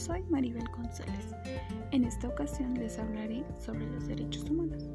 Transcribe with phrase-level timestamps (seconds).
[0.00, 1.34] soy Maribel González.
[1.90, 4.88] En esta ocasión les hablaré sobre los derechos humanos.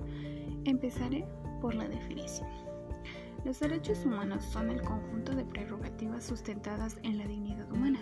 [0.63, 1.28] Empezaré
[1.62, 2.50] por la definición.
[3.44, 7.99] Los derechos humanos son el conjunto de prerrogativas sustentadas en la dignidad humana,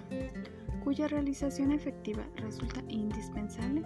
[0.86, 3.84] cuya realización efectiva resulta indispensable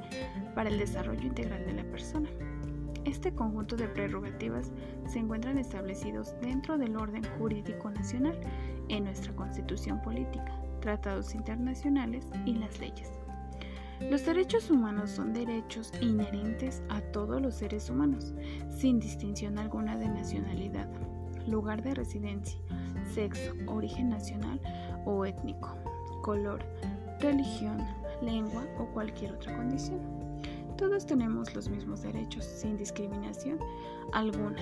[0.53, 2.29] para el desarrollo integral de la persona.
[3.03, 4.71] Este conjunto de prerrogativas
[5.07, 8.39] se encuentran establecidos dentro del orden jurídico nacional
[8.89, 13.11] en nuestra constitución política, tratados internacionales y las leyes.
[13.99, 18.35] Los derechos humanos son derechos inherentes a todos los seres humanos,
[18.69, 20.87] sin distinción alguna de nacionalidad,
[21.47, 22.59] lugar de residencia,
[23.13, 24.61] sexo, origen nacional
[25.05, 25.75] o étnico,
[26.21, 26.63] color,
[27.19, 27.77] religión,
[28.21, 29.99] lengua o cualquier otra condición.
[30.77, 33.57] Todos tenemos los mismos derechos, sin discriminación
[34.13, 34.61] alguna.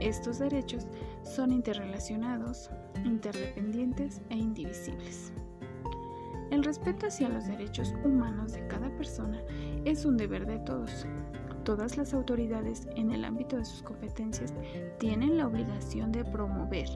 [0.00, 0.86] Estos derechos
[1.22, 2.70] son interrelacionados,
[3.04, 5.32] interdependientes e indivisibles.
[6.50, 9.42] El respeto hacia los derechos humanos de cada persona
[9.84, 11.06] es un deber de todos.
[11.64, 14.54] Todas las autoridades en el ámbito de sus competencias
[14.98, 16.88] tienen la obligación de promover,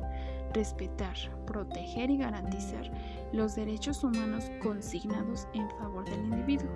[0.54, 1.14] respetar,
[1.46, 2.90] proteger y garantizar
[3.32, 6.70] los derechos humanos consignados en favor del individuo.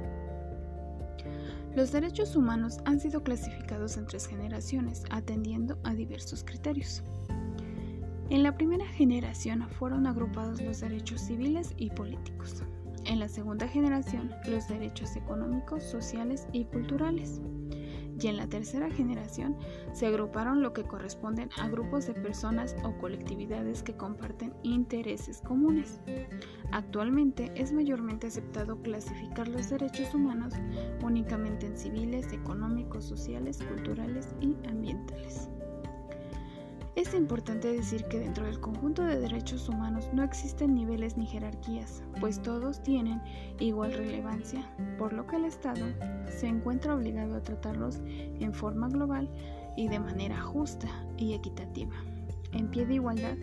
[1.76, 7.02] Los derechos humanos han sido clasificados en tres generaciones, atendiendo a diversos criterios.
[8.30, 12.62] En la primera generación fueron agrupados los derechos civiles y políticos.
[13.04, 17.42] En la segunda generación, los derechos económicos, sociales y culturales.
[18.20, 19.56] Y en la tercera generación
[19.92, 26.00] se agruparon lo que corresponden a grupos de personas o colectividades que comparten intereses comunes.
[26.72, 30.54] Actualmente es mayormente aceptado clasificar los derechos humanos
[31.02, 35.50] únicamente en civiles, económicos, sociales, culturales y ambientales.
[36.96, 42.02] Es importante decir que dentro del conjunto de derechos humanos no existen niveles ni jerarquías,
[42.20, 43.20] pues todos tienen
[43.60, 44.66] igual relevancia,
[44.98, 45.84] por lo que el Estado
[46.26, 49.28] se encuentra obligado a tratarlos en forma global
[49.76, 50.88] y de manera justa
[51.18, 51.94] y equitativa,
[52.52, 53.36] en pie de igualdad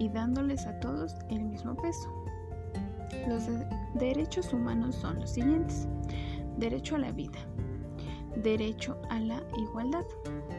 [0.00, 2.12] y dándoles a todos el mismo peso.
[3.28, 3.44] Los
[3.94, 5.86] derechos humanos son los siguientes.
[6.58, 7.38] Derecho a la vida,
[8.42, 10.04] derecho a la igualdad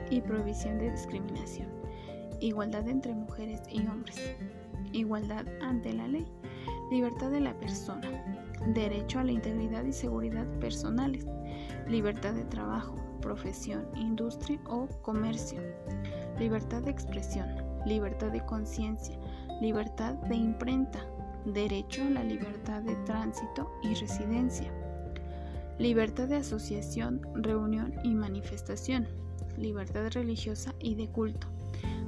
[0.10, 1.77] y prohibición de discriminación
[2.40, 4.36] igualdad entre mujeres y hombres,
[4.92, 6.26] igualdad ante la ley,
[6.92, 8.10] libertad de la persona,
[8.74, 11.26] derecho a la integridad y seguridad personales,
[11.88, 15.60] libertad de trabajo, profesión, industria o comercio,
[16.40, 17.48] libertad de expresión,
[17.86, 19.18] libertad de conciencia,
[19.62, 21.06] libertad de imprenta,
[21.46, 24.72] derecho a la libertad de tránsito y residencia,
[25.80, 29.08] libertad de asociación, reunión y manifestación,
[29.58, 31.48] libertad religiosa y de culto,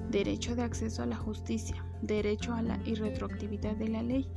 [0.09, 4.27] derecho de acceso a la justicia, derecho a la irretroactividad de la ley,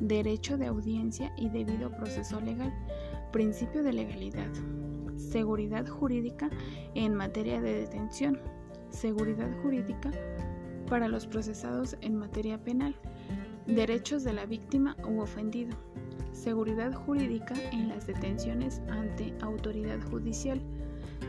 [0.00, 2.72] derecho de audiencia y debido proceso legal,
[3.32, 4.50] principio de legalidad,
[5.16, 6.50] seguridad jurídica
[6.94, 8.38] en materia de detención,
[8.90, 10.10] seguridad jurídica
[10.88, 12.94] para los procesados en materia penal,
[13.66, 15.76] derechos de la víctima u ofendido,
[16.32, 20.60] seguridad jurídica en las detenciones ante autoridad judicial,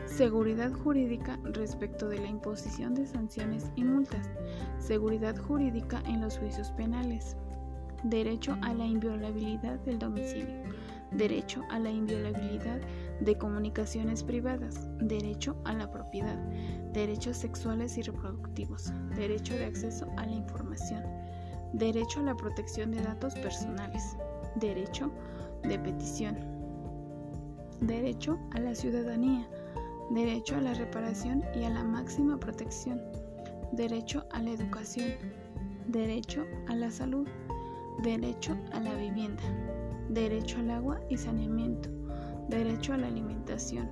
[0.04, 4.28] Seguridad jurídica respecto de la imposición de sanciones y multas.
[4.78, 7.36] Seguridad jurídica en los juicios penales.
[8.04, 10.62] Derecho a la inviolabilidad del domicilio.
[11.12, 12.80] Derecho a la inviolabilidad
[13.20, 14.88] de comunicaciones privadas.
[14.98, 16.38] Derecho a la propiedad.
[16.92, 18.92] Derechos sexuales y reproductivos.
[19.16, 21.02] Derecho de acceso a la información.
[21.72, 24.16] Derecho a la protección de datos personales.
[24.56, 25.10] Derecho
[25.62, 26.36] de petición.
[27.80, 29.46] Derecho a la ciudadanía
[30.10, 33.00] derecho a la reparación y a la máxima protección,
[33.72, 35.12] derecho a la educación,
[35.88, 37.26] derecho a la salud,
[38.02, 39.42] derecho a la vivienda,
[40.08, 41.88] derecho al agua y saneamiento,
[42.48, 43.90] derecho a la alimentación,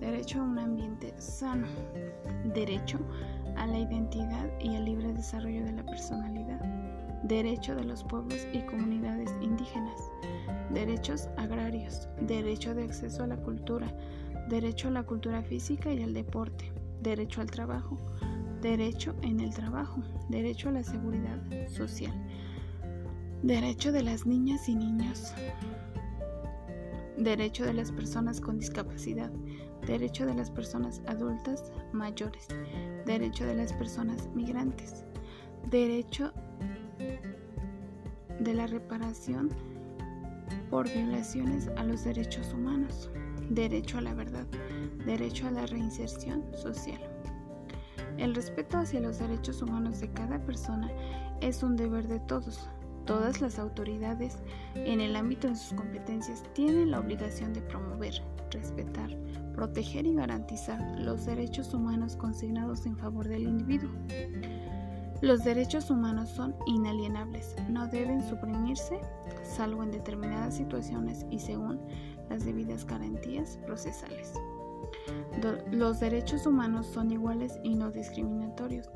[0.00, 1.66] derecho a un ambiente sano,
[2.54, 2.98] derecho
[3.56, 6.60] a la identidad y al libre desarrollo de la personalidad,
[7.22, 10.10] derecho de los pueblos y comunidades indígenas,
[10.74, 13.92] derechos agrarios, derecho de acceso a la cultura,
[14.52, 16.70] derecho a la cultura física y al deporte,
[17.00, 17.96] derecho al trabajo,
[18.60, 22.12] derecho en el trabajo, derecho a la seguridad social,
[23.42, 25.32] derecho de las niñas y niños,
[27.16, 29.30] derecho de las personas con discapacidad,
[29.86, 32.48] derecho de las personas adultas mayores,
[33.06, 35.02] derecho de las personas migrantes,
[35.70, 36.30] derecho
[38.38, 39.48] de la reparación
[40.68, 43.10] por violaciones a los derechos humanos
[43.54, 44.46] derecho a la verdad,
[45.04, 47.00] derecho a la reinserción social.
[48.18, 50.90] El respeto hacia los derechos humanos de cada persona
[51.40, 52.68] es un deber de todos,
[53.06, 54.38] Todas las autoridades,
[54.76, 58.22] en el ámbito de sus competencias, tienen la obligación de promover,
[58.52, 59.10] respetar,
[59.54, 63.90] proteger y garantizar los derechos humanos consignados en favor del individuo.
[65.20, 69.00] Los derechos humanos son inalienables, no deben suprimirse,
[69.42, 71.80] salvo en determinadas situaciones y según
[72.32, 74.32] las debidas garantías procesales.
[75.70, 78.88] Los derechos humanos son iguales y no discriminatorios.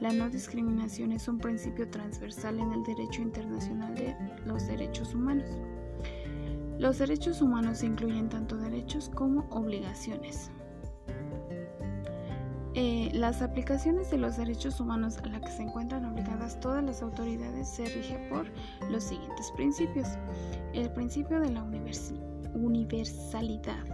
[0.00, 4.14] La no discriminación es un principio transversal en el derecho internacional de
[4.44, 5.48] los derechos humanos.
[6.78, 10.50] Los derechos humanos incluyen tanto derechos como obligaciones.
[12.74, 17.02] Eh, las aplicaciones de los derechos humanos a las que se encuentran obligadas todas las
[17.02, 18.46] autoridades se rige por
[18.90, 20.08] los siguientes principios.
[20.72, 21.62] El principio de la
[22.54, 23.84] universalidad.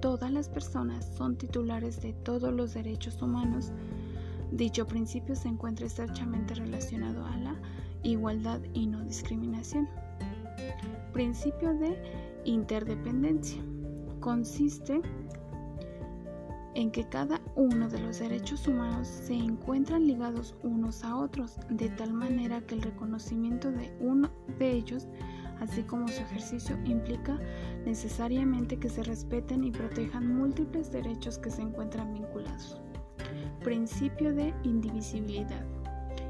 [0.00, 3.72] Todas las personas son titulares de todos los derechos humanos.
[4.52, 7.54] Dicho principio se encuentra estrechamente relacionado a la
[8.02, 9.88] igualdad y no discriminación.
[11.12, 11.96] Principio de
[12.44, 13.62] interdependencia.
[14.20, 15.00] Consiste
[16.74, 21.88] en que cada uno de los derechos humanos se encuentran ligados unos a otros, de
[21.90, 25.08] tal manera que el reconocimiento de uno de ellos,
[25.60, 27.38] así como su ejercicio, implica
[27.84, 32.80] necesariamente que se respeten y protejan múltiples derechos que se encuentran vinculados.
[33.62, 35.64] Principio de indivisibilidad.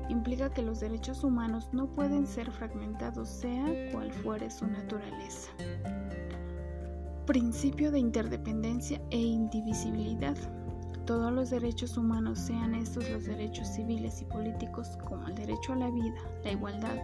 [0.08, 5.50] Implica que los derechos humanos no pueden ser fragmentados, sea cual fuere su naturaleza.
[7.26, 10.36] Principio de interdependencia e indivisibilidad.
[11.10, 15.76] Todos los derechos humanos, sean estos los derechos civiles y políticos, como el derecho a
[15.76, 16.96] la vida, la igualdad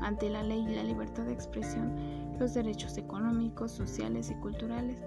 [0.00, 1.92] ante la ley y la libertad de expresión,
[2.38, 5.02] los derechos económicos, sociales y culturales,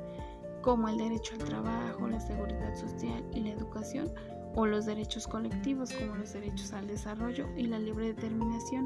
[0.61, 4.11] como el derecho al trabajo, la seguridad social y la educación,
[4.55, 8.85] o los derechos colectivos como los derechos al desarrollo y la libre determinación,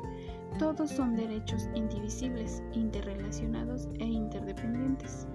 [0.60, 5.26] todos son derechos indivisibles, interrelacionados e interdependientes.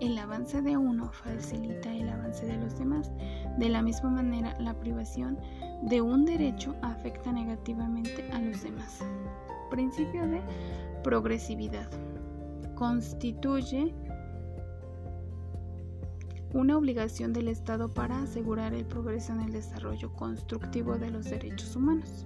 [0.00, 3.12] El avance de uno facilita el avance de los demás.
[3.58, 5.38] De la misma manera, la privación
[5.82, 9.00] de un derecho afecta negativamente a los demás.
[9.70, 10.40] Principio de
[11.04, 11.90] progresividad.
[12.76, 13.94] Constituye
[16.54, 21.76] una obligación del Estado para asegurar el progreso en el desarrollo constructivo de los derechos
[21.76, 22.24] humanos.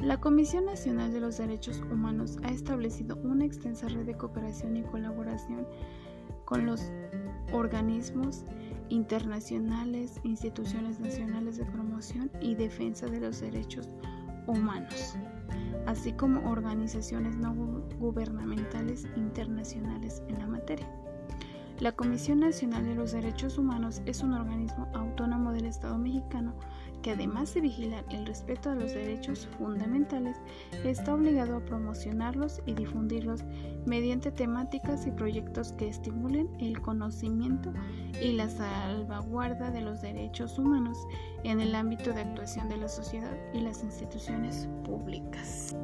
[0.00, 4.82] La Comisión Nacional de los Derechos Humanos ha establecido una extensa red de cooperación y
[4.82, 5.66] colaboración
[6.46, 6.90] con los
[7.52, 8.46] organismos
[8.88, 13.90] internacionales, instituciones nacionales de promoción y defensa de los derechos
[14.46, 15.16] humanos,
[15.84, 17.54] así como organizaciones no
[17.98, 20.90] gubernamentales internacionales en la materia.
[21.78, 26.54] La Comisión Nacional de los Derechos Humanos es un organismo autónomo del Estado mexicano
[27.02, 30.36] que además de vigilar el respeto a los derechos fundamentales,
[30.84, 33.44] está obligado a promocionarlos y difundirlos
[33.86, 37.72] mediante temáticas y proyectos que estimulen el conocimiento
[38.22, 40.98] y la salvaguarda de los derechos humanos
[41.44, 45.74] en el ámbito de actuación de la sociedad y las instituciones públicas.